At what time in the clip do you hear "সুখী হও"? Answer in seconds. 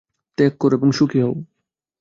0.91-1.33